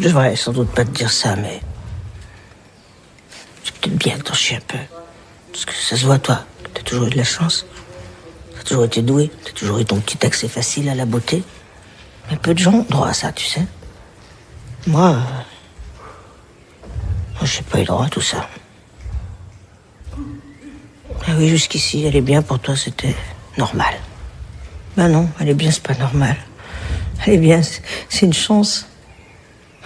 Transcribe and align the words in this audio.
Je 0.00 0.04
devrais 0.08 0.34
sans 0.34 0.52
doute 0.52 0.70
pas 0.70 0.84
te 0.84 0.90
dire 0.90 1.10
ça, 1.10 1.36
mais. 1.36 1.60
C'est 3.62 3.74
peut-être 3.74 3.96
bien 3.98 4.16
que 4.18 4.22
t'en 4.22 4.32
chies 4.34 4.54
un 4.56 4.60
peu. 4.60 4.78
Parce 5.52 5.66
que 5.66 5.74
ça 5.74 5.94
se 5.96 6.06
voit, 6.06 6.18
toi, 6.18 6.44
que 6.64 6.70
t'as 6.70 6.82
toujours 6.82 7.06
eu 7.06 7.10
de 7.10 7.18
la 7.18 7.24
chance. 7.24 7.66
T'as 8.56 8.62
toujours 8.62 8.84
été 8.84 9.02
doué. 9.02 9.30
T'as 9.44 9.52
toujours 9.52 9.78
eu 9.78 9.84
ton 9.84 10.00
petit 10.00 10.24
accès 10.24 10.48
facile 10.48 10.88
à 10.88 10.94
la 10.94 11.04
beauté. 11.04 11.42
Mais 12.30 12.36
peu 12.38 12.54
de 12.54 12.58
gens 12.58 12.72
ont 12.72 12.86
droit 12.88 13.08
à 13.08 13.12
ça, 13.12 13.30
tu 13.32 13.44
sais. 13.44 13.66
Moi. 14.86 15.10
euh, 15.10 15.12
Moi, 17.34 17.44
j'ai 17.44 17.62
pas 17.62 17.80
eu 17.80 17.84
droit 17.84 18.06
à 18.06 18.08
tout 18.08 18.20
ça. 18.22 18.48
Ah 21.26 21.32
oui, 21.36 21.48
jusqu'ici, 21.48 22.04
elle 22.06 22.16
est 22.16 22.20
bien 22.22 22.40
pour 22.40 22.58
toi, 22.58 22.74
c'était 22.76 23.14
normal. 23.58 23.94
Ben 24.96 25.08
non, 25.08 25.28
elle 25.38 25.50
est 25.50 25.54
bien, 25.54 25.70
c'est 25.70 25.82
pas 25.82 25.94
normal. 25.94 26.36
Elle 27.26 27.34
est 27.34 27.38
bien, 27.38 27.62
c'est- 27.62 27.82
c'est 28.08 28.24
une 28.24 28.32
chance. 28.32 28.86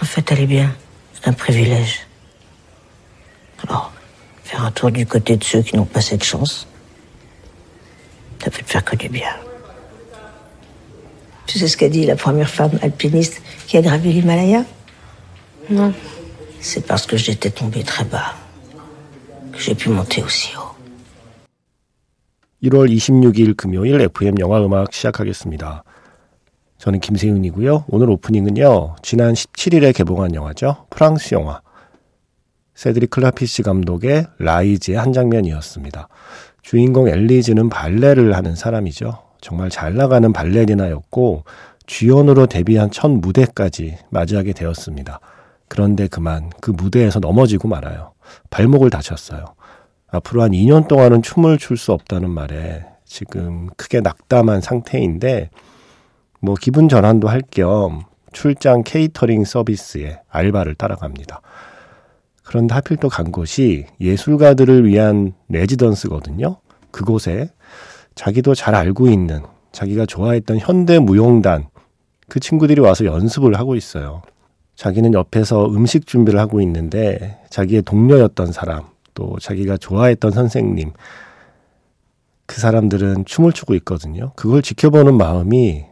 En 0.00 0.04
fait, 0.04 0.30
elle 0.32 0.40
est 0.40 0.46
bien, 0.46 0.74
c'est 1.14 1.28
un 1.28 1.32
privilège. 1.32 2.06
Alors, 3.66 3.92
faire 4.44 4.64
un 4.64 4.70
tour 4.70 4.90
du 4.90 5.06
côté 5.06 5.36
de 5.36 5.44
ceux 5.44 5.62
qui 5.62 5.76
n'ont 5.76 5.84
pas 5.84 6.00
cette 6.00 6.24
chance, 6.24 6.66
ça 8.42 8.50
peut 8.50 8.62
te 8.62 8.70
faire 8.70 8.84
que 8.84 8.96
du 8.96 9.08
bien. 9.08 9.34
Tu 11.46 11.58
sais 11.58 11.68
ce 11.68 11.76
qu'a 11.76 11.88
dit 11.88 12.06
la 12.06 12.16
première 12.16 12.48
femme 12.48 12.78
alpiniste 12.80 13.42
qui 13.66 13.76
a 13.76 13.82
gravi 13.82 14.12
l'Himalaya 14.12 14.64
Non. 15.68 15.92
C'est 16.60 16.86
parce 16.86 17.06
que 17.06 17.16
j'étais 17.16 17.50
tombé 17.50 17.82
très 17.82 18.04
bas 18.04 18.34
que 19.52 19.58
j'ai 19.58 19.74
pu 19.74 19.88
monter 19.88 20.22
aussi 20.22 20.52
haut. 20.56 20.70
1월 22.62 22.88
26일 22.88 23.56
금요일 23.56 24.00
FM 24.02 24.38
영화 24.38 24.62
음악 24.62 24.92
시작하겠습니다. 24.92 25.82
저는 26.77 26.99
김세윤이고요. 26.99 27.85
오늘 27.87 28.09
오프닝은요. 28.09 28.95
지난 29.01 29.33
17일에 29.33 29.95
개봉한 29.95 30.35
영화죠. 30.35 30.85
프랑스 30.89 31.33
영화. 31.33 31.61
세드릭 32.75 33.09
클라피시 33.11 33.63
감독의 33.63 34.27
라이즈의 34.39 34.97
한 34.97 35.13
장면이었습니다. 35.13 36.09
주인공 36.61 37.07
엘리즈는 37.07 37.69
발레를 37.69 38.35
하는 38.35 38.55
사람이죠. 38.55 39.19
정말 39.39 39.69
잘 39.69 39.95
나가는 39.95 40.31
발레리나였고 40.33 41.43
주연으로 41.85 42.47
데뷔한 42.47 42.91
첫 42.91 43.09
무대까지 43.09 43.97
맞이하게 44.09 44.53
되었습니다. 44.53 45.19
그런데 45.67 46.07
그만 46.07 46.51
그 46.61 46.71
무대에서 46.71 47.19
넘어지고 47.19 47.67
말아요. 47.67 48.13
발목을 48.49 48.89
다쳤어요. 48.89 49.45
앞으로 50.11 50.41
한 50.43 50.51
2년 50.51 50.87
동안은 50.87 51.21
춤을 51.21 51.57
출 51.57 51.77
수 51.77 51.93
없다는 51.93 52.29
말에 52.29 52.85
지금 53.05 53.69
크게 53.77 54.01
낙담한 54.01 54.61
상태인데 54.61 55.49
뭐 56.45 56.53
기분 56.61 56.87
전환도 56.87 57.27
할 57.27 57.41
겸 57.41 58.03
출장 58.31 58.83
케이터링 58.83 59.45
서비스에 59.45 60.19
알바를 60.29 60.75
따라갑니다. 60.75 61.41
그런데 62.43 62.75
하필 62.75 62.97
또 62.97 63.09
간 63.09 63.31
곳이 63.31 63.87
예술가들을 63.99 64.85
위한 64.85 65.33
레지던스거든요. 65.49 66.57
그곳에 66.91 67.49
자기도 68.13 68.53
잘 68.53 68.75
알고 68.75 69.07
있는 69.07 69.41
자기가 69.71 70.05
좋아했던 70.05 70.59
현대 70.59 70.99
무용단 70.99 71.67
그 72.29 72.39
친구들이 72.39 72.79
와서 72.79 73.05
연습을 73.05 73.57
하고 73.57 73.75
있어요. 73.75 74.21
자기는 74.75 75.13
옆에서 75.15 75.65
음식 75.67 76.05
준비를 76.05 76.39
하고 76.39 76.61
있는데 76.61 77.39
자기의 77.49 77.81
동료였던 77.81 78.51
사람 78.51 78.83
또 79.15 79.37
자기가 79.41 79.77
좋아했던 79.77 80.31
선생님 80.31 80.91
그 82.45 82.61
사람들은 82.61 83.25
춤을 83.25 83.53
추고 83.53 83.73
있거든요. 83.75 84.33
그걸 84.35 84.61
지켜보는 84.61 85.17
마음이 85.17 85.85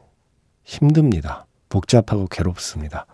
힘듭니다. 0.64 1.46
복잡하고 1.70 2.28
괴롭습니다. 2.28 3.06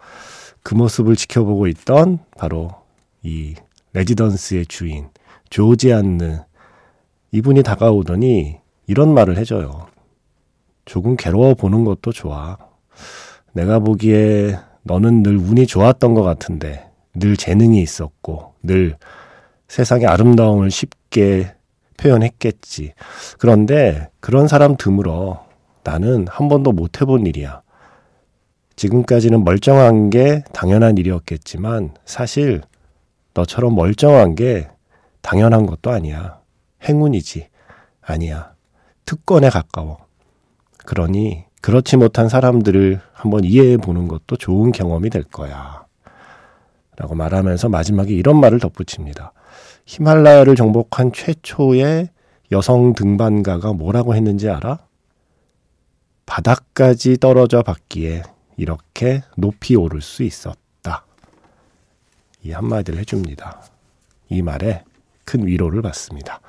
그 0.63 0.75
모습을 0.75 1.15
지켜보고 1.15 1.67
있던 1.67 2.19
바로 2.37 2.75
이 3.23 3.55
레지던스의 3.93 4.65
주인 4.67 5.09
조지 5.49 5.93
안느 5.93 6.43
이분이 7.31 7.63
다가오더니 7.63 8.57
이런 8.87 9.13
말을 9.13 9.37
해줘요. 9.37 9.87
조금 10.85 11.15
괴로워 11.15 11.53
보는 11.53 11.85
것도 11.85 12.11
좋아. 12.11 12.57
내가 13.53 13.79
보기에 13.79 14.57
너는 14.83 15.23
늘 15.23 15.37
운이 15.37 15.67
좋았던 15.67 16.13
것 16.13 16.23
같은데 16.23 16.89
늘 17.13 17.37
재능이 17.37 17.81
있었고 17.81 18.53
늘 18.63 18.97
세상의 19.67 20.07
아름다움을 20.07 20.71
쉽게 20.71 21.53
표현했겠지. 21.97 22.93
그런데 23.37 24.09
그런 24.19 24.47
사람 24.47 24.75
드물어 24.77 25.45
나는 25.83 26.27
한 26.29 26.47
번도 26.47 26.71
못 26.71 27.01
해본 27.01 27.25
일이야. 27.25 27.61
지금까지는 28.75 29.43
멀쩡한 29.43 30.09
게 30.09 30.43
당연한 30.53 30.97
일이었겠지만 30.97 31.95
사실 32.05 32.61
너처럼 33.33 33.75
멀쩡한 33.75 34.35
게 34.35 34.69
당연한 35.21 35.65
것도 35.65 35.91
아니야. 35.91 36.39
행운이지. 36.83 37.49
아니야. 38.01 38.53
특권에 39.05 39.49
가까워. 39.49 39.97
그러니 40.85 41.45
그렇지 41.61 41.97
못한 41.97 42.29
사람들을 42.29 43.01
한번 43.11 43.43
이해해 43.43 43.77
보는 43.77 44.07
것도 44.07 44.37
좋은 44.37 44.71
경험이 44.71 45.09
될 45.09 45.23
거야. 45.23 45.85
라고 46.95 47.15
말하면서 47.15 47.69
마지막에 47.69 48.13
이런 48.13 48.39
말을 48.39 48.59
덧붙입니다. 48.59 49.33
히말라야를 49.85 50.55
정복한 50.55 51.11
최초의 51.11 52.09
여성 52.51 52.93
등반가가 52.93 53.73
뭐라고 53.73 54.15
했는지 54.15 54.49
알아? 54.49 54.79
바닥까지 56.29 57.17
떨어져 57.17 57.63
봤기에 57.63 58.21
이렇게 58.55 59.23
높이 59.35 59.75
오를 59.75 59.99
수 59.99 60.21
있었다. 60.21 61.03
이 62.43 62.51
한마디를 62.51 62.99
해줍니다. 62.99 63.63
이 64.29 64.43
말에 64.43 64.83
큰 65.25 65.47
위로를 65.47 65.81
받습니다. 65.81 66.39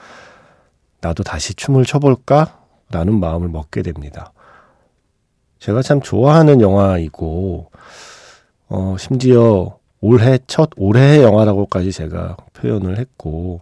나도 1.00 1.22
다시 1.22 1.54
춤을 1.54 1.86
춰볼까? 1.86 2.60
라는 2.90 3.18
마음을 3.18 3.48
먹게 3.48 3.80
됩니다. 3.80 4.32
제가 5.60 5.80
참 5.80 6.02
좋아하는 6.02 6.60
영화이고, 6.60 7.70
어, 8.68 8.96
심지어 8.98 9.78
올해 10.02 10.38
첫 10.46 10.70
올해의 10.76 11.22
영화라고까지 11.22 11.90
제가 11.92 12.36
표현을 12.52 12.98
했고, 12.98 13.60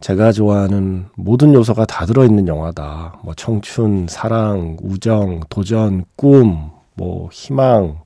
제가 0.00 0.30
좋아하는 0.30 1.06
모든 1.16 1.54
요소가 1.54 1.84
다 1.84 2.06
들어있는 2.06 2.46
영화다. 2.46 3.18
뭐 3.24 3.34
청춘, 3.34 4.06
사랑, 4.08 4.76
우정, 4.80 5.40
도전, 5.48 6.04
꿈, 6.14 6.70
뭐 6.94 7.28
희망, 7.32 7.98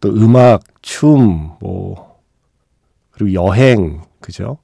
또 0.00 0.10
음악, 0.10 0.62
춤, 0.82 1.52
뭐 1.60 2.18
그리고 3.10 3.32
여행, 3.32 4.02
그죠? 4.20 4.58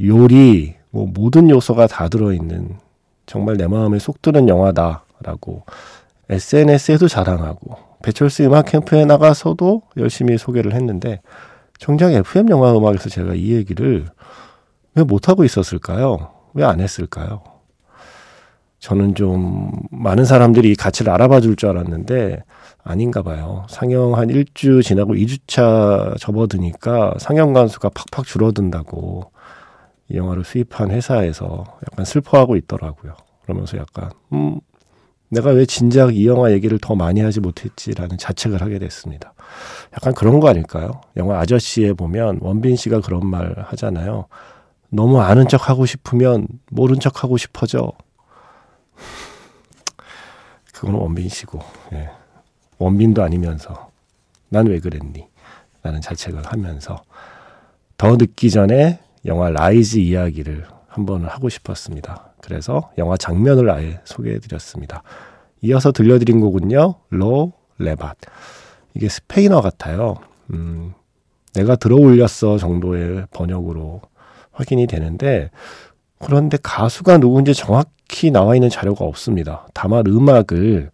요리, 0.00 0.74
뭐 0.90 1.06
모든 1.06 1.50
요소가 1.50 1.86
다 1.86 2.08
들어있는 2.08 2.78
정말 3.26 3.56
내 3.56 3.66
마음에 3.66 3.98
쏙 3.98 4.22
드는 4.22 4.48
영화다라고 4.48 5.64
SNS에도 6.30 7.08
자랑하고 7.08 7.76
배철수 8.02 8.44
음악 8.44 8.66
캠프에 8.66 9.04
나가서도 9.04 9.82
열심히 9.98 10.38
소개를 10.38 10.72
했는데 10.72 11.20
정작 11.78 12.12
FM 12.12 12.48
영화 12.50 12.74
음악에서 12.74 13.10
제가 13.10 13.34
이 13.34 13.52
얘기를 13.52 14.06
왜 14.96 15.04
못하고 15.04 15.44
있었을까요? 15.44 16.30
왜 16.54 16.64
안 16.64 16.80
했을까요? 16.80 17.42
저는 18.78 19.14
좀 19.14 19.70
많은 19.90 20.24
사람들이 20.24 20.70
이 20.72 20.74
가치를 20.74 21.12
알아봐 21.12 21.40
줄 21.40 21.56
줄 21.56 21.68
알았는데 21.70 22.42
아닌가 22.84 23.22
봐요. 23.22 23.66
상영 23.68 24.16
한 24.16 24.28
1주 24.28 24.82
지나고 24.82 25.14
2주차 25.14 26.18
접어드니까 26.20 27.14
상영 27.18 27.52
관수가 27.52 27.90
팍팍 27.90 28.24
줄어든다고 28.26 29.32
이 30.08 30.16
영화를 30.16 30.44
수입한 30.44 30.90
회사에서 30.92 31.64
약간 31.90 32.04
슬퍼하고 32.04 32.56
있더라고요. 32.56 33.14
그러면서 33.42 33.76
약간 33.78 34.10
음 34.32 34.60
내가 35.30 35.50
왜 35.50 35.66
진작 35.66 36.14
이 36.14 36.26
영화 36.28 36.52
얘기를 36.52 36.78
더 36.80 36.94
많이 36.94 37.20
하지 37.20 37.40
못했지라는 37.40 38.16
자책을 38.18 38.62
하게 38.62 38.78
됐습니다. 38.78 39.34
약간 39.94 40.14
그런 40.14 40.38
거 40.38 40.48
아닐까요? 40.48 41.00
영화 41.16 41.40
아저씨에 41.40 41.92
보면 41.94 42.38
원빈 42.40 42.76
씨가 42.76 43.00
그런 43.00 43.26
말 43.26 43.54
하잖아요. 43.68 44.26
너무 44.90 45.20
아는 45.20 45.48
척 45.48 45.68
하고 45.68 45.86
싶으면 45.86 46.46
모른 46.70 47.00
척 47.00 47.22
하고 47.24 47.36
싶어져. 47.36 47.92
그거는 50.72 50.98
원빈 50.98 51.28
씨고, 51.28 51.60
예. 51.92 52.10
원빈도 52.78 53.22
아니면서 53.22 53.90
난 54.50 54.66
왜 54.66 54.78
그랬니? 54.78 55.26
라는 55.82 56.00
자책을 56.00 56.42
하면서 56.46 57.02
더 57.96 58.16
늦기 58.16 58.50
전에 58.50 59.00
영화 59.24 59.48
라이즈 59.50 59.98
이야기를 59.98 60.66
한번 60.88 61.24
하고 61.24 61.48
싶었습니다. 61.48 62.32
그래서 62.42 62.90
영화 62.98 63.16
장면을 63.16 63.70
아예 63.70 64.00
소개해 64.04 64.38
드렸습니다. 64.38 65.02
이어서 65.62 65.92
들려드린 65.92 66.40
곡은요, 66.40 66.94
로 67.10 67.52
레밧. 67.78 68.16
이게 68.94 69.08
스페인어 69.08 69.60
같아요. 69.62 70.16
음, 70.52 70.92
내가 71.54 71.76
들어 71.76 71.96
올렸어 71.96 72.58
정도의 72.58 73.26
번역으로 73.32 74.02
확인이 74.56 74.86
되는데, 74.86 75.50
그런데 76.18 76.56
가수가 76.62 77.18
누군지 77.18 77.54
정확히 77.54 78.30
나와 78.30 78.54
있는 78.56 78.70
자료가 78.70 79.04
없습니다. 79.04 79.66
다만 79.74 80.04
음악을 80.06 80.90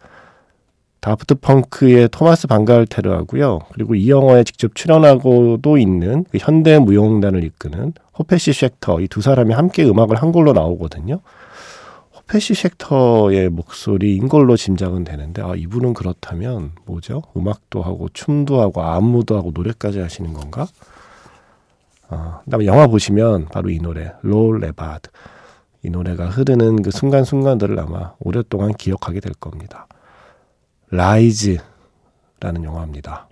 다프트 1.00 1.36
펑크의 1.36 2.08
토마스 2.10 2.46
방갈테르하고요. 2.46 3.60
그리고 3.72 3.94
이 3.96 4.08
영화에 4.08 4.44
직접 4.44 4.74
출연하고도 4.74 5.78
있는 5.78 6.24
그 6.30 6.38
현대 6.40 6.78
무용단을 6.78 7.42
이끄는 7.44 7.92
호페시 8.18 8.52
쉑터 8.52 9.00
이 9.00 9.08
두 9.08 9.20
사람이 9.20 9.52
함께 9.52 9.84
음악을 9.84 10.16
한 10.16 10.30
걸로 10.30 10.52
나오거든요. 10.52 11.20
호페시 12.16 12.54
쉑터의 12.54 13.48
목소리인 13.48 14.28
걸로 14.28 14.56
짐작은 14.56 15.02
되는데 15.02 15.42
아 15.42 15.54
이분은 15.56 15.94
그렇다면 15.94 16.70
뭐죠? 16.86 17.22
음악도 17.36 17.82
하고 17.82 18.08
춤도 18.12 18.60
하고 18.60 18.82
안무도 18.82 19.36
하고 19.36 19.50
노래까지 19.52 19.98
하시는 19.98 20.32
건가? 20.32 20.68
아, 22.12 22.40
그다음에 22.44 22.66
영화 22.66 22.86
보시면 22.86 23.46
바로 23.46 23.70
이 23.70 23.78
노래 23.78 24.12
롤 24.22 24.60
레바드 24.60 25.08
이 25.82 25.90
노래가 25.90 26.28
흐르는 26.28 26.82
그 26.82 26.90
순간순간들을 26.90 27.78
아마 27.80 28.14
오랫동안 28.20 28.72
기억하게 28.72 29.20
될 29.20 29.32
겁니다. 29.34 29.86
Rise라는 30.90 31.62
영화입니다. 32.62 33.28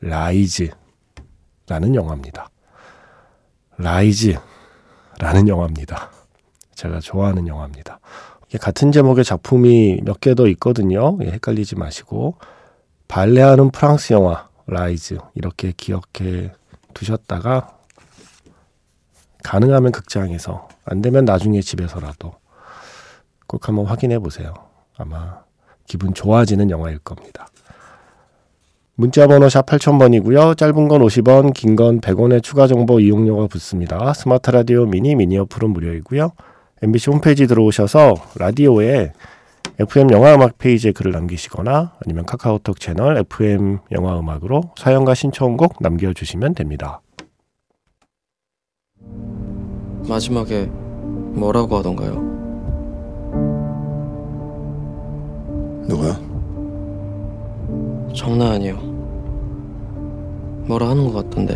Rise라는 0.00 0.76
영화입니다. 1.94 2.50
Rise라는 3.78 5.48
영화입니다. 5.48 6.10
제가 6.74 7.00
좋아하는 7.00 7.46
영화입니다. 7.48 7.98
같은 8.60 8.92
제목의 8.92 9.24
작품이 9.24 10.00
몇 10.04 10.20
개 10.20 10.34
더 10.34 10.46
있거든요. 10.48 11.18
예, 11.22 11.30
헷갈리지 11.32 11.76
마시고 11.76 12.36
발레하는 13.08 13.70
프랑스 13.70 14.12
영화 14.12 14.48
Rise 14.66 15.18
이렇게 15.34 15.72
기억해 15.76 16.52
두셨다가 16.94 17.75
가능하면 19.46 19.92
극장에서 19.92 20.68
안 20.84 21.02
되면 21.02 21.24
나중에 21.24 21.60
집에서라도 21.60 22.32
꼭 23.46 23.68
한번 23.68 23.86
확인해 23.86 24.18
보세요. 24.18 24.52
아마 24.98 25.38
기분 25.86 26.14
좋아지는 26.14 26.68
영화일 26.68 26.98
겁니다. 26.98 27.46
문자 28.96 29.28
번호 29.28 29.48
샵 29.48 29.66
8000번이고요. 29.66 30.56
짧은 30.56 30.88
건 30.88 31.00
50원, 31.02 31.54
긴 31.54 31.76
건 31.76 32.00
100원의 32.00 32.42
추가 32.42 32.66
정보 32.66 32.98
이용료가 32.98 33.46
붙습니다. 33.46 34.12
스마트 34.14 34.50
라디오 34.50 34.84
미니 34.84 35.14
미니 35.14 35.38
어플은 35.38 35.70
무료이고요. 35.70 36.32
MBC 36.82 37.10
홈페이지 37.10 37.46
들어오셔서 37.46 38.14
라디오에 38.36 39.12
FM 39.78 40.10
영화 40.10 40.34
음악 40.34 40.58
페이지에 40.58 40.90
글을 40.90 41.12
남기시거나 41.12 41.92
아니면 42.04 42.24
카카오톡 42.24 42.80
채널 42.80 43.18
FM 43.18 43.78
영화 43.92 44.18
음악으로 44.18 44.72
사연과 44.76 45.14
신청곡 45.14 45.76
남겨 45.80 46.12
주시면 46.12 46.54
됩니다. 46.54 47.00
마지막에 50.08 50.66
뭐라고 51.34 51.76
하던가요? 51.76 52.14
누가? 55.88 56.18
장난 58.14 58.52
아니에요. 58.52 58.76
뭐라 60.66 60.88
하는 60.90 61.12
것 61.12 61.24
같던데. 61.24 61.54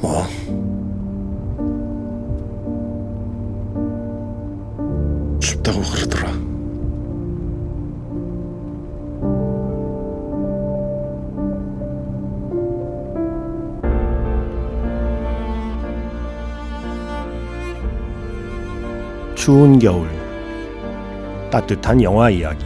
뭐? 0.00 0.22
춥다고 5.40 5.80
그러더라. 5.80 6.11
추운 19.42 19.76
겨울 19.76 20.08
따뜻한 21.50 22.00
영화 22.00 22.30
이야기. 22.30 22.64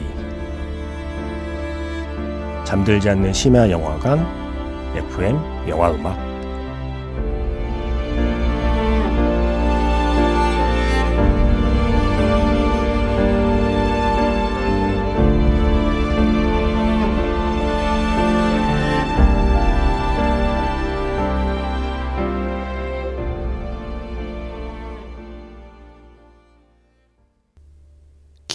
잠들지 2.64 3.08
않는 3.08 3.32
심야 3.32 3.70
영화관 3.70 4.19
FM 4.94 5.38
영화 5.70 5.90
음악 5.90 6.19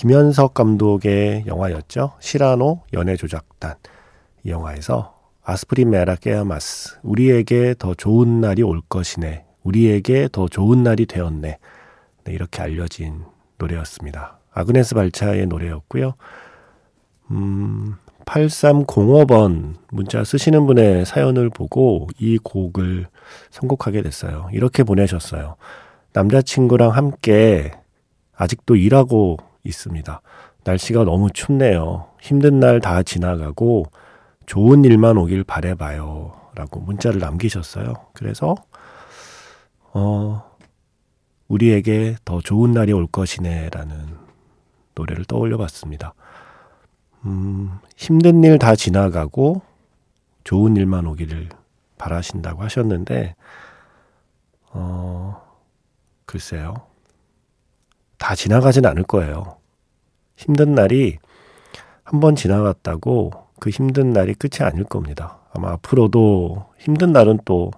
김현석 0.02 0.56
감독의 0.56 1.44
영화였죠. 1.46 2.14
시라노 2.20 2.82
연애조작단. 2.92 3.76
이 4.44 4.50
영화에서 4.50 5.16
아스프린 5.44 5.92
메라 5.92 6.16
깨아마스. 6.16 6.98
우리에게 7.04 7.76
더 7.78 7.94
좋은 7.94 8.42
날이 8.42 8.64
올 8.64 8.82
것이네. 8.90 9.46
우리에게 9.62 10.28
더 10.32 10.48
좋은 10.48 10.82
날이 10.82 11.06
되었네. 11.06 11.60
네, 12.24 12.34
이렇게 12.34 12.64
알려진 12.64 13.26
노래였습니다. 13.60 14.40
아그네스 14.52 14.96
발차의 14.96 15.46
노래였고요. 15.46 16.16
음, 17.30 17.94
8305번 18.26 19.76
문자 19.92 20.24
쓰시는 20.24 20.66
분의 20.66 21.06
사연을 21.06 21.52
보고 21.52 22.08
이 22.18 22.40
곡을 22.40 23.06
선곡하게 23.52 24.02
됐어요. 24.02 24.50
이렇게 24.52 24.82
보내셨어요. 24.82 25.58
남자친구랑 26.14 26.90
함께 26.90 27.70
아직도 28.36 28.78
일하고 28.78 29.38
있습니다. 29.64 30.22
날씨가 30.64 31.04
너무 31.04 31.30
춥네요. 31.32 32.08
힘든 32.22 32.60
날 32.60 32.80
다 32.80 33.04
지나가고 33.04 33.86
좋은 34.46 34.84
일만 34.86 35.18
오길 35.18 35.44
바래봐요. 35.44 36.34
라고 36.56 36.80
문자를 36.82 37.20
남기셨어요. 37.20 37.94
그래서, 38.14 38.56
어, 39.94 40.44
우리에게 41.48 42.16
더 42.26 42.42
좋은 42.42 42.72
날이 42.72 42.92
올 42.94 43.08
것이네. 43.08 43.70
라는 43.72 44.18
노래를 44.96 45.26
떠올려 45.26 45.58
봤습니다. 45.58 46.14
음, 47.26 47.72
힘든 47.96 48.44
일 48.44 48.58
다 48.58 48.76
지나가고 48.76 49.62
좋은 50.44 50.76
일만 50.76 51.06
오기를 51.06 51.50
바라신다고 51.98 52.64
하셨는데, 52.64 53.36
어, 54.72 55.42
글쎄요. 56.26 56.74
다 58.22 58.36
지나가진 58.36 58.86
않을 58.86 59.02
거예요. 59.02 59.58
힘든 60.36 60.76
날이 60.76 61.18
한번 62.04 62.36
지나갔다고 62.36 63.32
그 63.60 63.72
힘든 63.72 64.14
날이 64.14 64.36
끝이 64.36 64.66
아닐 64.66 64.84
겁니다. 64.84 65.40
아마 65.52 65.72
앞으로도 65.72 66.68
힘든 66.78 67.14
날은 67.14 67.40
또 67.46 67.72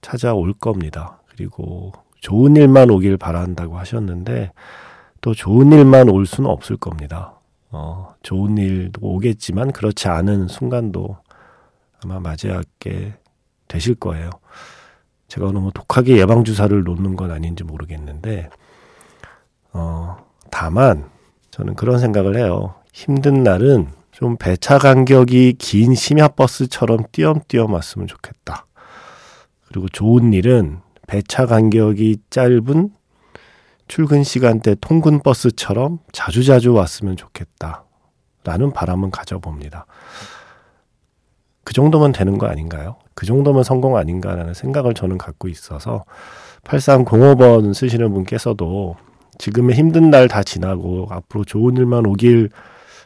찾아올 0.00 0.52
겁니다. 0.54 1.22
그리고 1.28 1.92
좋은 2.20 2.56
일만 2.56 2.90
오길 2.90 3.16
바란다고 3.16 3.78
하셨는데 3.78 4.50
또 5.20 5.34
좋은 5.34 5.70
일만 5.70 6.08
올 6.08 6.26
수는 6.26 6.50
없을 6.50 6.76
겁니다. 6.76 7.34
어, 7.70 8.14
좋은 8.22 8.58
일도 8.58 9.06
오겠지만 9.06 9.70
그렇지 9.70 10.08
않은 10.08 10.48
순간도 10.48 11.16
아마 12.02 12.18
맞이하게 12.18 13.14
되실 13.68 13.94
거예요. 13.94 14.30
제가 15.28 15.52
너무 15.52 15.70
독하게 15.72 16.16
예방주사를 16.18 16.82
놓는 16.82 17.14
건 17.14 17.30
아닌지 17.30 17.62
모르겠는데, 17.62 18.48
어, 19.72 20.16
다만, 20.50 21.10
저는 21.50 21.74
그런 21.74 21.98
생각을 21.98 22.36
해요. 22.36 22.74
힘든 22.92 23.42
날은 23.42 23.88
좀 24.10 24.36
배차 24.36 24.78
간격이 24.78 25.54
긴 25.58 25.94
심야버스처럼 25.94 27.04
띄엄띄엄 27.12 27.72
왔으면 27.72 28.06
좋겠다. 28.06 28.66
그리고 29.68 29.88
좋은 29.88 30.32
일은 30.32 30.80
배차 31.06 31.46
간격이 31.46 32.18
짧은 32.30 32.90
출근 33.86 34.22
시간대 34.22 34.74
통근 34.80 35.20
버스처럼 35.20 36.00
자주자주 36.12 36.72
왔으면 36.74 37.16
좋겠다. 37.16 37.84
라는 38.44 38.72
바람은 38.72 39.10
가져봅니다. 39.10 39.86
그 41.64 41.72
정도면 41.74 42.12
되는 42.12 42.38
거 42.38 42.46
아닌가요? 42.46 42.96
그 43.14 43.26
정도면 43.26 43.62
성공 43.62 43.96
아닌가라는 43.96 44.54
생각을 44.54 44.94
저는 44.94 45.18
갖고 45.18 45.48
있어서 45.48 46.04
8305번 46.64 47.74
쓰시는 47.74 48.12
분께서도 48.12 48.96
지금의 49.38 49.76
힘든 49.76 50.10
날 50.10 50.28
다 50.28 50.42
지나고 50.42 51.06
앞으로 51.10 51.44
좋은 51.44 51.76
일만 51.76 52.06
오길 52.06 52.50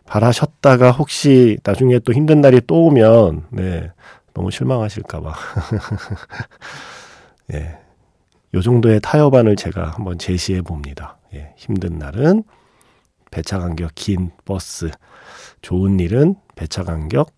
바라셨다가 0.06 0.90
혹시 0.90 1.58
나중에 1.64 1.98
또 2.00 2.12
힘든 2.12 2.40
날이 2.40 2.60
또 2.66 2.86
오면 2.86 3.46
네 3.50 3.90
너무 4.34 4.50
실망하실까봐 4.50 5.34
예. 7.54 7.78
요 8.54 8.60
정도의 8.60 9.00
타협안을 9.00 9.56
제가 9.56 9.90
한번 9.90 10.18
제시해 10.18 10.60
봅니다. 10.62 11.18
예, 11.34 11.54
힘든 11.56 11.98
날은 11.98 12.44
배차 13.30 13.58
간격 13.58 13.92
긴 13.94 14.30
버스, 14.44 14.90
좋은 15.62 15.98
일은 16.00 16.34
배차 16.54 16.82
간격 16.84 17.30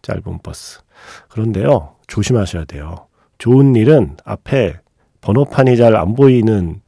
짧은 0.00 0.38
버스. 0.42 0.80
그런데요, 1.28 1.96
조심하셔야 2.06 2.64
돼요. 2.64 3.06
좋은 3.38 3.76
일은 3.76 4.16
앞에 4.24 4.74
번호판이 5.20 5.76
잘 5.76 5.94
안 5.94 6.14
보이는 6.14 6.80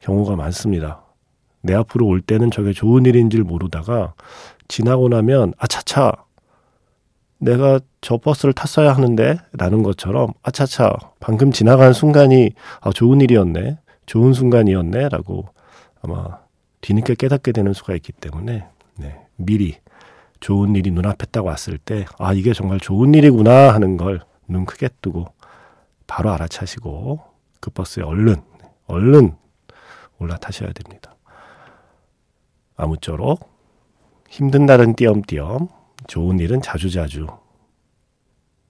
경우가 0.00 0.36
많습니다. 0.36 1.02
내 1.62 1.74
앞으로 1.74 2.06
올 2.06 2.20
때는 2.20 2.50
저게 2.50 2.72
좋은 2.72 3.04
일인 3.06 3.30
줄 3.30 3.42
모르다가 3.44 4.14
지나고 4.68 5.08
나면 5.08 5.54
아차차 5.58 6.12
내가 7.38 7.80
저 8.00 8.16
버스를 8.18 8.52
탔어야 8.52 8.92
하는데 8.92 9.38
라는 9.52 9.82
것처럼 9.82 10.32
아차차 10.42 10.94
방금 11.20 11.52
지나간 11.52 11.92
순간이 11.92 12.50
아 12.80 12.90
좋은 12.90 13.20
일이었네 13.20 13.78
좋은 14.06 14.32
순간이었네 14.32 15.08
라고 15.08 15.46
아마 16.02 16.38
뒤늦게 16.80 17.14
깨닫게 17.14 17.52
되는 17.52 17.72
수가 17.72 17.94
있기 17.94 18.12
때문에 18.12 18.66
네, 18.96 19.26
미리 19.36 19.76
좋은 20.40 20.74
일이 20.76 20.90
눈앞에 20.90 21.26
딱 21.32 21.44
왔을 21.44 21.78
때 21.78 22.04
아 22.18 22.32
이게 22.32 22.52
정말 22.52 22.78
좋은 22.80 23.14
일이구나 23.14 23.72
하는 23.74 23.96
걸 23.96 24.20
눈 24.50 24.64
크게 24.64 24.88
뜨고 25.02 25.26
바로 26.06 26.30
알아차시고 26.32 27.20
그 27.60 27.70
버스에 27.70 28.02
얼른 28.02 28.36
얼른 28.86 29.36
올라타셔야 30.18 30.72
됩니다. 30.72 31.16
아무쪼록 32.76 33.48
힘든 34.28 34.66
날은 34.66 34.94
띄엄띄엄 34.94 35.68
좋은 36.06 36.38
일은 36.38 36.62
자주자주 36.62 37.26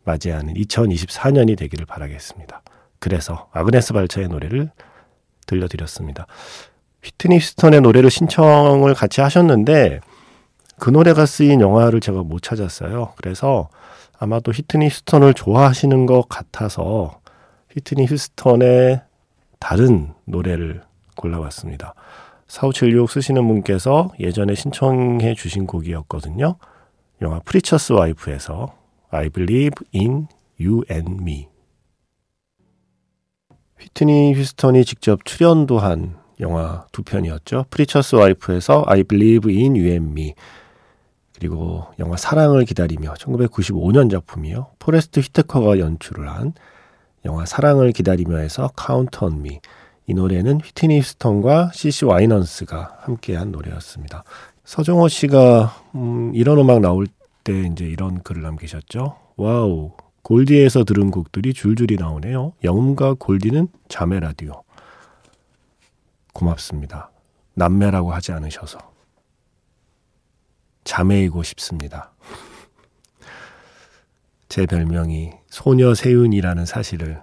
맞이하는 0.04 0.54
2024년이 0.54 1.58
되기를 1.58 1.84
바라겠습니다. 1.84 2.62
그래서 2.98 3.48
아그네스 3.52 3.92
발차의 3.92 4.28
노래를 4.28 4.70
들려드렸습니다. 5.46 6.26
휘트니 7.02 7.40
휴스턴의 7.40 7.82
노래를 7.82 8.10
신청을 8.10 8.94
같이 8.94 9.20
하셨는데 9.20 10.00
그 10.78 10.90
노래가 10.90 11.26
쓰인 11.26 11.60
영화를 11.60 12.00
제가 12.00 12.22
못 12.22 12.42
찾았어요. 12.42 13.12
그래서 13.16 13.68
아마도 14.18 14.52
휘트니 14.52 14.86
휴스턴을 14.86 15.34
좋아하시는 15.34 16.06
것 16.06 16.28
같아서 16.28 17.20
휘트니 17.70 18.06
휴스턴의 18.06 19.02
다른 19.60 20.12
노래를 20.24 20.82
골라봤습니다. 21.18 21.94
4576 22.46 23.10
쓰시는 23.10 23.46
분께서 23.46 24.10
예전에 24.18 24.54
신청해 24.54 25.34
주신 25.34 25.66
곡이었거든요. 25.66 26.56
영화 27.20 27.40
Preacher's 27.40 27.92
Wife에서 27.92 28.74
I 29.10 29.28
believe 29.28 29.86
in 29.94 30.28
you 30.58 30.82
and 30.90 31.20
me. 31.20 31.48
휘트니 33.78 34.34
휴스턴이 34.34 34.84
직접 34.84 35.24
출연도 35.24 35.78
한 35.78 36.16
영화 36.40 36.86
두 36.92 37.02
편이었죠. 37.02 37.66
Preacher's 37.70 38.16
Wife에서 38.16 38.84
I 38.86 39.04
believe 39.04 39.54
in 39.54 39.72
you 39.72 39.88
and 39.90 40.10
me. 40.10 40.34
그리고 41.34 41.84
영화 41.98 42.16
사랑을 42.16 42.64
기다리며 42.64 43.14
1995년 43.14 44.10
작품이요. 44.10 44.70
포레스트 44.78 45.20
휘테커가 45.20 45.78
연출을 45.78 46.28
한 46.28 46.54
영화 47.24 47.44
사랑을 47.44 47.92
기다리며에서 47.92 48.70
Count 48.74 49.24
on 49.24 49.42
Me. 49.42 49.60
이 50.08 50.14
노래는 50.14 50.62
휘트니 50.62 51.02
휴스턴과 51.02 51.72
시시 51.74 52.06
와이넌스가 52.06 53.00
함께한 53.02 53.52
노래였습니다. 53.52 54.24
서정호 54.64 55.08
씨가 55.08 55.82
음, 55.96 56.32
이런 56.34 56.58
음악 56.58 56.80
나올 56.80 57.06
때 57.44 57.68
이제 57.70 57.84
이런 57.84 58.22
글을 58.22 58.40
남기셨죠. 58.40 59.18
와우, 59.36 59.92
골디에서 60.22 60.84
들은 60.84 61.10
곡들이 61.10 61.52
줄줄이 61.52 61.96
나오네요. 61.96 62.54
영음과 62.64 63.16
골디는 63.18 63.68
자매 63.88 64.18
라디오. 64.18 64.62
고맙습니다. 66.32 67.10
남매라고 67.52 68.10
하지 68.10 68.32
않으셔서. 68.32 68.78
자매이고 70.84 71.42
싶습니다. 71.42 72.12
제 74.48 74.64
별명이 74.64 75.32
소녀 75.48 75.92
세윤이라는 75.92 76.64
사실을 76.64 77.20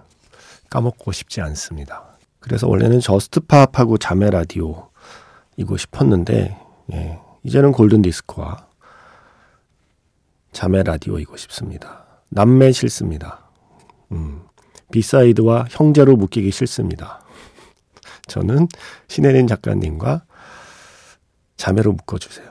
까먹고 0.70 1.10
싶지 1.10 1.40
않습니다. 1.40 2.05
그래서 2.46 2.68
원래는 2.68 3.00
Just 3.00 3.36
Pop하고 3.36 3.98
자매 3.98 4.30
라디오이고 4.30 5.76
싶었는데 5.76 6.56
예, 6.92 7.18
이제는 7.42 7.72
골든 7.72 8.02
디스크와 8.02 8.68
자매 10.52 10.84
라디오이고 10.84 11.36
싶습니다. 11.36 12.06
남매 12.30 12.70
싫습니다. 12.70 13.50
음, 14.12 14.42
B 14.92 15.03
side와 15.03 15.66
형제로 15.70 16.14
묶이기 16.14 16.52
싫습니다. 16.52 17.20
저는 18.28 18.68
신혜린 19.08 19.48
작가님과 19.48 20.22
자매로 21.56 21.94
묶어주세요. 21.94 22.48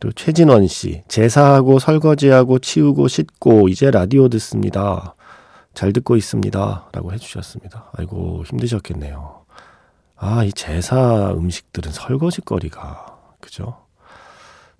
그리고 0.00 0.12
최진원 0.14 0.68
씨, 0.68 1.02
제사하고 1.08 1.80
설거지하고 1.80 2.60
치우고 2.60 3.08
씻고 3.08 3.68
이제 3.68 3.90
라디오 3.90 4.30
듣습니다. 4.30 5.16
잘 5.78 5.92
듣고 5.92 6.16
있습니다. 6.16 6.88
라고 6.92 7.12
해주셨습니다. 7.12 7.92
아이고, 7.92 8.42
힘드셨겠네요. 8.46 9.44
아, 10.16 10.42
이 10.42 10.52
제사 10.52 11.30
음식들은 11.30 11.92
설거지거리가, 11.92 13.16
그죠? 13.40 13.86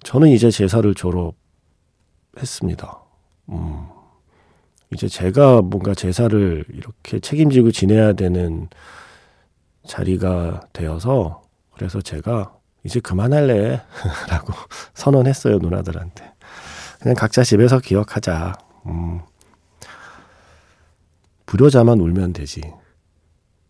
저는 0.03 0.27
이제 0.31 0.51
제사를 0.51 0.93
졸업했습니다. 2.35 3.01
음, 3.51 3.87
이제 4.93 5.07
제가 5.07 5.63
뭔가 5.63 5.95
제사를 5.95 6.65
이렇게 6.69 7.21
책임지고 7.21 7.71
지내야 7.71 8.15
되는 8.15 8.69
자리가 9.87 10.63
되어서, 10.73 11.43
그래서 11.75 12.01
제가 12.01 12.57
이제 12.83 12.99
그만할래. 12.99 13.81
라고 14.31 14.53
선언했어요, 14.95 15.59
누나들한테. 15.59 16.33
그냥 16.99 17.15
각자 17.15 17.45
집에서 17.45 17.79
기억하자. 17.79 18.55
음. 18.87 19.21
불효자만 21.49 21.99
울면 21.99 22.35
되지. 22.35 22.61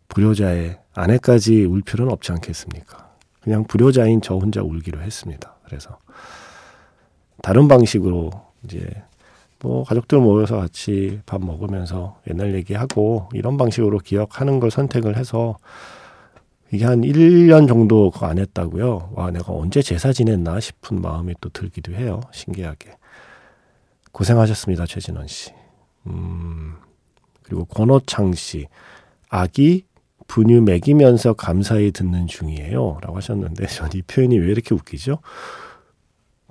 불효자의 0.09 0.81
아내까지 0.95 1.65
울 1.65 1.81
필요는 1.83 2.13
없지 2.13 2.33
않겠습니까? 2.33 3.15
그냥 3.41 3.63
불효자인 3.65 4.21
저 4.21 4.35
혼자 4.35 4.63
울기로 4.63 5.01
했습니다. 5.01 5.55
그래서 5.65 5.97
다른 7.41 7.69
방식으로 7.69 8.33
이제 8.65 8.85
뭐 9.61 9.85
가족들 9.85 10.19
모여서 10.19 10.57
같이 10.57 11.21
밥 11.25 11.41
먹으면서 11.41 12.21
옛날 12.29 12.53
얘기하고 12.55 13.29
이런 13.33 13.57
방식으로 13.57 13.99
기억하는 13.99 14.59
걸 14.59 14.73
선택을 14.73 15.17
해서 15.17 15.57
이게 16.73 16.85
한 16.85 17.03
1년 17.03 17.69
정도 17.69 18.11
그거 18.11 18.27
안 18.27 18.39
했다고요. 18.39 19.13
와, 19.15 19.31
내가 19.31 19.53
언제 19.53 19.83
제사 19.83 20.13
지냈나 20.13 20.59
싶은 20.59 21.01
마음이 21.01 21.35
또 21.41 21.49
들기도 21.49 21.93
해요. 21.95 22.23
신기하게. 22.33 22.91
고생하셨습니다, 24.11 24.85
최진원 24.85 25.29
씨. 25.29 25.53
음, 26.09 26.75
그리고 27.49 27.65
권호창 27.65 28.35
씨. 28.35 28.67
아기 29.31 29.85
분유 30.27 30.61
먹이면서 30.63 31.33
감사히 31.33 31.91
듣는 31.91 32.27
중이에요. 32.27 32.99
라고 33.03 33.17
하셨는데, 33.17 33.67
전 33.73 33.89
이 33.95 34.03
표현이 34.03 34.39
왜 34.39 34.51
이렇게 34.53 34.75
웃기죠? 34.75 35.19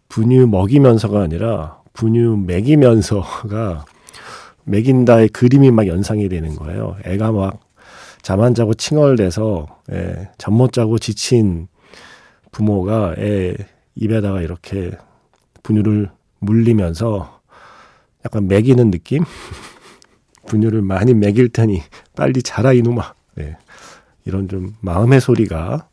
분유 0.09 0.47
먹이면서가 0.47 1.21
아니라 1.21 1.81
분유 1.93 2.37
먹이면서가 2.47 3.85
먹인다의 4.63 5.29
그림이 5.29 5.71
막 5.71 5.87
연상이 5.87 6.27
되는 6.29 6.55
거예요. 6.55 6.97
애가 7.05 7.31
막 7.31 7.59
잠 8.23 8.41
안 8.41 8.53
자고 8.53 8.73
칭얼대서 8.73 9.67
예, 9.93 10.27
잠못 10.37 10.73
자고 10.73 10.97
지친 10.99 11.69
부모가 12.51 13.15
애 13.17 13.55
입에다가 13.95 14.41
이렇게 14.41 14.91
분유를 15.63 16.09
물리면서 16.39 17.39
약간 18.25 18.47
먹이는 18.49 18.91
느낌? 18.91 19.23
분유를 20.47 20.81
많이 20.81 21.13
먹일 21.13 21.49
테니 21.49 21.81
빨리 22.15 22.41
자라 22.41 22.73
이놈아. 22.73 23.13
네. 23.35 23.57
이런 24.25 24.49
좀 24.49 24.75
마음의 24.81 25.21
소리가 25.21 25.87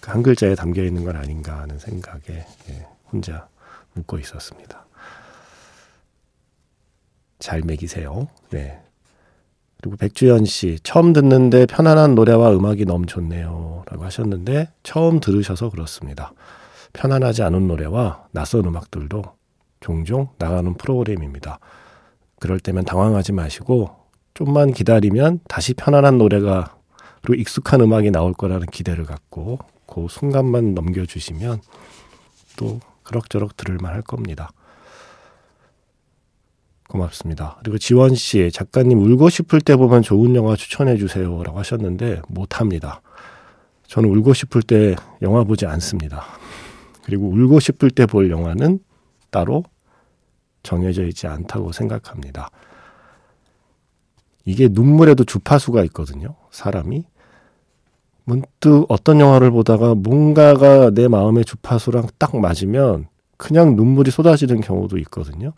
그한 0.00 0.22
글자에 0.22 0.54
담겨 0.54 0.84
있는 0.84 1.04
건 1.04 1.16
아닌가 1.16 1.60
하는 1.60 1.78
생각에 1.78 2.46
예, 2.68 2.86
혼자 3.10 3.48
웃고 3.96 4.18
있었습니다. 4.18 4.84
잘 7.38 7.62
먹이세요. 7.62 8.28
네. 8.50 8.80
그리고 9.84 9.96
백주연 9.96 10.46
씨, 10.46 10.78
처음 10.82 11.12
듣는데 11.12 11.66
편안한 11.66 12.14
노래와 12.14 12.52
음악이 12.52 12.86
너무 12.86 13.04
좋네요. 13.04 13.84
라고 13.90 14.04
하셨는데, 14.04 14.70
처음 14.82 15.20
들으셔서 15.20 15.68
그렇습니다. 15.68 16.32
편안하지 16.94 17.42
않은 17.42 17.68
노래와 17.68 18.28
낯선 18.30 18.64
음악들도 18.64 19.22
종종 19.80 20.28
나가는 20.38 20.72
프로그램입니다. 20.74 21.58
그럴 22.44 22.60
때면 22.60 22.84
당황하지 22.84 23.32
마시고, 23.32 23.96
좀만 24.34 24.74
기다리면 24.74 25.40
다시 25.48 25.72
편안한 25.72 26.18
노래가, 26.18 26.76
그리고 27.22 27.40
익숙한 27.40 27.80
음악이 27.80 28.10
나올 28.10 28.34
거라는 28.34 28.66
기대를 28.66 29.06
갖고, 29.06 29.60
그 29.86 30.08
순간만 30.10 30.74
넘겨주시면 30.74 31.62
또 32.58 32.80
그럭저럭 33.02 33.56
들을만 33.56 33.94
할 33.94 34.02
겁니다. 34.02 34.50
고맙습니다. 36.90 37.56
그리고 37.62 37.78
지원 37.78 38.14
씨, 38.14 38.50
작가님 38.52 38.98
울고 38.98 39.30
싶을 39.30 39.62
때 39.62 39.74
보면 39.74 40.02
좋은 40.02 40.36
영화 40.36 40.54
추천해 40.54 40.98
주세요라고 40.98 41.58
하셨는데 41.58 42.20
못 42.28 42.60
합니다. 42.60 43.00
저는 43.86 44.10
울고 44.10 44.34
싶을 44.34 44.60
때 44.60 44.96
영화 45.22 45.44
보지 45.44 45.64
않습니다. 45.64 46.26
그리고 47.04 47.26
울고 47.26 47.60
싶을 47.60 47.88
때 47.90 48.04
볼 48.04 48.30
영화는 48.30 48.80
따로 49.30 49.64
정해져 50.64 51.04
있지 51.04 51.28
않다고 51.28 51.70
생각합니다. 51.70 52.50
이게 54.44 54.68
눈물에도 54.68 55.22
주파수가 55.22 55.84
있거든요. 55.84 56.34
사람이 56.50 57.04
문득 58.24 58.86
어떤 58.88 59.20
영화를 59.20 59.50
보다가 59.52 59.94
뭔가가 59.94 60.90
내 60.90 61.06
마음의 61.06 61.44
주파수랑 61.44 62.08
딱 62.18 62.36
맞으면 62.36 63.06
그냥 63.36 63.76
눈물이 63.76 64.10
쏟아지는 64.10 64.60
경우도 64.60 64.98
있거든요. 64.98 65.52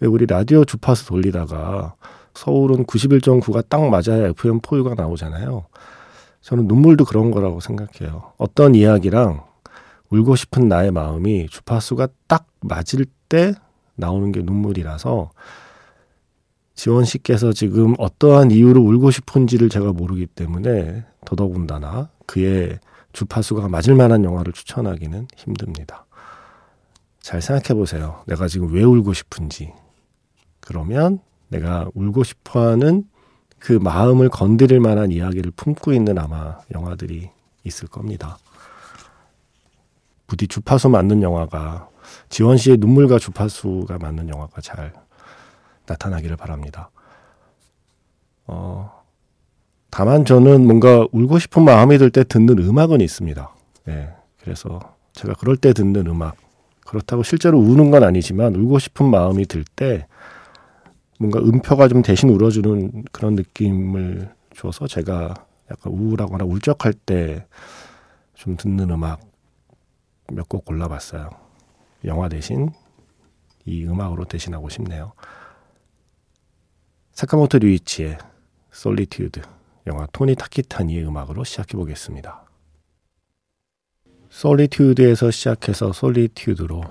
왜 0.00 0.08
우리 0.08 0.26
라디오 0.26 0.64
주파수 0.64 1.06
돌리다가 1.06 1.94
서울은 2.34 2.84
91.9가 2.84 3.66
딱 3.68 3.82
맞아야 3.88 4.32
FM4U가 4.32 4.94
나오잖아요. 4.96 5.66
저는 6.42 6.66
눈물도 6.66 7.04
그런 7.04 7.30
거라고 7.30 7.60
생각해요. 7.60 8.32
어떤 8.36 8.74
이야기랑 8.74 9.42
울고 10.10 10.36
싶은 10.36 10.68
나의 10.68 10.92
마음이 10.92 11.48
주파수가 11.48 12.08
딱 12.28 12.46
맞을 12.60 13.06
때 13.28 13.54
나오는 13.96 14.32
게 14.32 14.42
눈물이라서 14.42 15.30
지원 16.74 17.04
씨께서 17.04 17.52
지금 17.52 17.94
어떠한 17.98 18.50
이유로 18.50 18.82
울고 18.82 19.10
싶은지를 19.10 19.70
제가 19.70 19.92
모르기 19.92 20.26
때문에 20.26 21.04
더더군다나 21.24 22.10
그의 22.26 22.78
주파수가 23.12 23.68
맞을 23.68 23.94
만한 23.94 24.24
영화를 24.24 24.52
추천하기는 24.52 25.28
힘듭니다. 25.36 26.04
잘 27.20 27.40
생각해 27.40 27.76
보세요. 27.78 28.22
내가 28.26 28.46
지금 28.46 28.72
왜 28.72 28.84
울고 28.84 29.14
싶은지. 29.14 29.72
그러면 30.60 31.18
내가 31.48 31.88
울고 31.94 32.24
싶어 32.24 32.68
하는 32.68 33.04
그 33.58 33.72
마음을 33.72 34.28
건드릴 34.28 34.80
만한 34.80 35.10
이야기를 35.10 35.52
품고 35.56 35.92
있는 35.92 36.18
아마 36.18 36.58
영화들이 36.74 37.30
있을 37.64 37.88
겁니다. 37.88 38.38
부디 40.26 40.46
주파수 40.46 40.88
맞는 40.88 41.22
영화가 41.22 41.88
지원 42.28 42.56
씨의 42.56 42.78
눈물과 42.78 43.18
주파수가 43.18 43.98
맞는 43.98 44.28
영화가 44.28 44.60
잘 44.60 44.92
나타나기를 45.86 46.36
바랍니다. 46.36 46.90
어, 48.46 48.92
다만 49.90 50.24
저는 50.24 50.66
뭔가 50.66 51.06
울고 51.12 51.38
싶은 51.38 51.64
마음이 51.64 51.98
들 51.98 52.10
때 52.10 52.24
듣는 52.24 52.58
음악은 52.58 53.00
있습니다. 53.00 53.54
네, 53.86 54.10
그래서 54.40 54.78
제가 55.12 55.34
그럴 55.34 55.56
때 55.56 55.72
듣는 55.72 56.06
음악 56.06 56.36
그렇다고 56.86 57.22
실제로 57.22 57.58
우는 57.58 57.90
건 57.90 58.04
아니지만 58.04 58.54
울고 58.54 58.78
싶은 58.78 59.10
마음이 59.10 59.46
들 59.46 59.64
때 59.64 60.06
뭔가 61.18 61.38
음표가 61.40 61.88
좀 61.88 62.02
대신 62.02 62.28
울어주는 62.28 63.04
그런 63.10 63.34
느낌을 63.34 64.34
줘서 64.54 64.86
제가 64.86 65.34
약간 65.70 65.92
우울하거나 65.92 66.44
울적할 66.44 66.92
때 66.92 67.44
좀 68.34 68.54
듣는 68.56 68.90
음악 68.90 69.20
몇 70.30 70.46
곡 70.48 70.66
골라봤어요. 70.66 71.30
영화 72.06 72.28
대신 72.28 72.70
이 73.64 73.84
음악으로 73.84 74.24
대신하고 74.24 74.68
싶네요. 74.68 75.12
사카모토 77.12 77.58
류이치의 77.58 78.18
솔리튜드 78.70 79.40
영화 79.86 80.06
토니 80.12 80.34
타키타니의 80.36 81.06
음악으로 81.06 81.44
시작해 81.44 81.76
보겠습니다. 81.76 82.44
Solitude에서 84.30 85.30
시작해서 85.30 85.92
Solitude로 85.92 86.82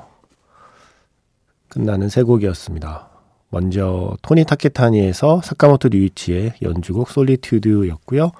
끝나는 1.68 2.10
세 2.10 2.24
곡이었습니다. 2.24 3.10
먼저 3.50 4.18
토니 4.22 4.46
타키타니에서 4.46 5.42
사카모토 5.42 5.90
류이치의 5.90 6.56
연주곡 6.62 7.10
Solitude였고요. 7.10 8.32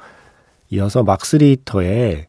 이어서 0.72 1.04
막스 1.04 1.38
리히터의 1.38 2.28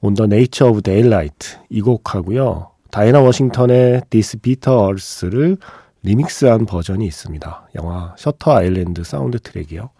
the 0.00 0.24
Nature 0.24 0.70
of 0.70 0.82
Daylight 0.82 1.56
이 1.70 1.80
곡하고요. 1.80 2.73
다이나 2.94 3.20
워싱턴의 3.22 4.02
This 4.08 4.38
Bitter 4.38 4.78
Earth를 4.78 5.56
리믹스한 6.04 6.64
버전이 6.64 7.04
있습니다. 7.04 7.70
영화 7.74 8.14
Shutter 8.16 8.52
Island 8.52 9.02
사운드 9.02 9.40
트랙이요. 9.40 9.90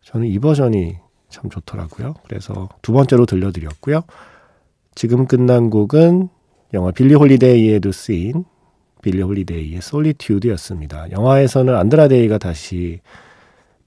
저는 0.00 0.28
이 0.28 0.38
버전이 0.38 0.96
참 1.28 1.50
좋더라고요. 1.50 2.14
그래서 2.26 2.70
두 2.80 2.94
번째로 2.94 3.26
들려드렸고요. 3.26 4.00
지금 4.94 5.26
끝난 5.26 5.68
곡은 5.68 6.30
영화 6.72 6.90
빌리 6.90 7.12
홀리데이에도 7.12 7.92
쓰인 7.92 8.46
빌리 9.02 9.20
홀리데이의 9.20 9.82
Solitude였습니다. 9.82 11.10
영화에서는 11.10 11.76
안드라데이가 11.76 12.38
다시 12.38 13.02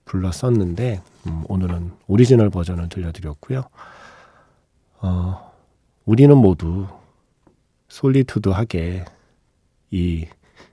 불렀었는데 0.05 1.01
음, 1.25 1.43
오늘은 1.47 1.93
오리지널 2.05 2.51
버전을 2.51 2.89
들려드렸고요. 2.89 3.63
어, 5.01 5.51
우리는 6.05 6.37
모두 6.37 6.85
solitude하게 7.95 9.05
이 9.91 10.25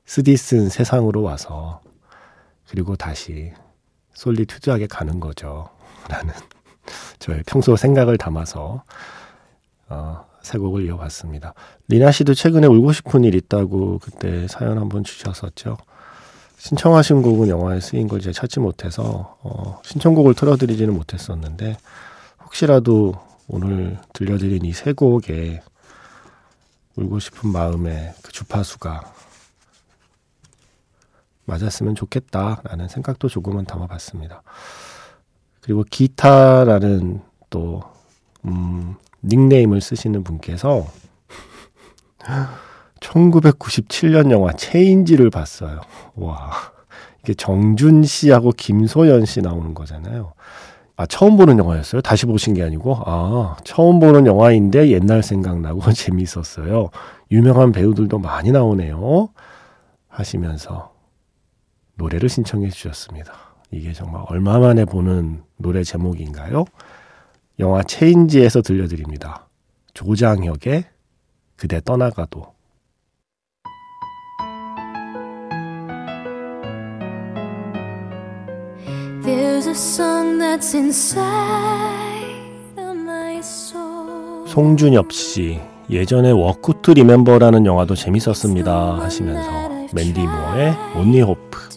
쓰디 0.06 0.37
쓴 0.37 0.68
세상으로 0.68 1.22
와서 1.22 1.80
그리고 2.68 2.96
다시 2.96 3.52
솔리투드하게 4.14 4.88
가는 4.88 5.20
거죠. 5.20 5.68
라는 6.11 6.35
저의 7.20 7.44
평소 7.46 7.76
생각을 7.76 8.18
담아서 8.18 8.82
어, 9.88 10.26
새 10.42 10.58
곡을 10.58 10.85
이어봤습니다. 10.87 11.54
리나 11.87 12.11
씨도 12.11 12.35
최근에 12.35 12.66
울고 12.66 12.92
싶은 12.92 13.22
일 13.22 13.37
있다고 13.37 14.00
그때 14.00 14.48
사연 14.48 14.78
한번 14.78 15.04
주셨었죠. 15.04 15.76
신청하신 16.58 17.22
곡은 17.22 17.48
영화에 17.48 17.78
쓰인 17.78 18.08
걸 18.08 18.20
제가 18.20 18.32
찾지 18.32 18.58
못해서 18.58 19.37
어, 19.42 19.80
신청곡을 19.85 20.35
틀어드리지는 20.35 20.92
못했었는데 20.92 21.76
혹시라도 22.44 23.14
오늘 23.46 23.98
들려드린 24.12 24.64
이 24.64 24.72
세 24.72 24.92
곡에 24.92 25.62
울고 26.96 27.18
싶은 27.18 27.50
마음의 27.50 28.14
그 28.22 28.33
주파수가 28.33 29.12
맞았으면 31.44 31.94
좋겠다라는 31.94 32.88
생각도 32.88 33.28
조금은 33.28 33.64
담아봤습니다. 33.64 34.42
그리고 35.61 35.85
기타라는 35.88 37.22
또 37.50 37.83
음, 38.44 38.96
닉네임을 39.22 39.81
쓰시는 39.81 40.24
분께서 40.24 40.87
1997년 43.00 44.31
영화 44.31 44.52
체인지를 44.52 45.31
봤어요. 45.31 45.81
와. 46.14 46.52
이게 47.22 47.35
정준 47.35 48.02
씨하고 48.02 48.50
김소연 48.52 49.26
씨 49.26 49.40
나오는 49.40 49.74
거잖아요. 49.74 50.33
아, 50.96 51.07
처음 51.07 51.37
보는 51.37 51.59
영화였어요? 51.59 52.02
다시 52.02 52.26
보신 52.26 52.55
게 52.55 52.62
아니고? 52.62 52.96
아, 53.07 53.57
처음 53.64 53.98
보는 53.98 54.26
영화인데 54.26 54.90
옛날 54.90 55.22
생각나고 55.22 55.81
재밌었어요. 55.92 56.90
유명한 57.31 57.72
배우들도 57.72 58.18
많이 58.18 58.52
나오네요. 58.52 59.31
하시면서 60.09 60.92
노래를 61.96 62.28
신청해 62.28 62.68
주셨습니다. 62.70 63.33
이게 63.70 63.92
정말 63.92 64.22
얼마 64.28 64.59
만에 64.59 64.85
보는 64.85 65.42
노래 65.57 65.83
제목인가요? 65.83 66.66
영화 67.59 67.83
체인지에서 67.83 68.61
들려드립니다. 68.61 69.48
조장혁의 69.94 70.85
그대 71.57 71.81
떠나가도. 71.81 72.51
송준엽 84.46 85.12
씨, 85.12 85.61
예전에 85.88 86.32
Walk 86.32 86.72
to 86.82 86.92
Remember라는 86.92 87.64
영화도 87.64 87.94
재밌었습니다 87.94 88.98
하시면서 88.98 89.50
맨디 89.94 90.20
모어의 90.20 90.74
Only 90.96 91.20
Hope 91.20 91.70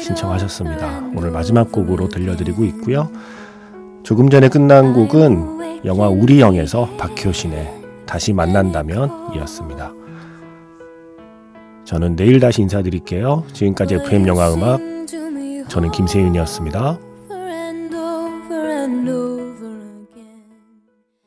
신청하셨습니다. 0.00 1.10
오늘 1.16 1.32
마지막 1.32 1.72
곡으로 1.72 2.08
들려드리고 2.08 2.64
있고요. 2.66 3.10
조금 4.04 4.30
전에 4.30 4.48
끝난 4.48 4.92
곡은 4.92 5.82
영화 5.86 6.08
우리 6.08 6.40
영에서 6.40 6.88
박효신의 6.96 7.72
다시 8.06 8.32
만난다면 8.32 9.34
이었습니다. 9.34 9.92
저는 11.84 12.14
내일 12.16 12.38
다시 12.38 12.62
인사드릴게요. 12.62 13.44
지금까지 13.52 13.96
FM 13.96 14.28
영화 14.28 14.52
음악 14.52 14.93
저는 15.74 15.90
김세윤이었습니다. 15.90 17.03